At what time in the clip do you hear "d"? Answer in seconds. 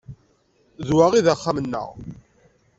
0.87-0.89, 1.25-1.27